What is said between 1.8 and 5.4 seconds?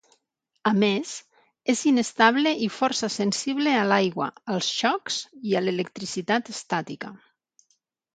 inestable i força sensible a l'aigua, als xocs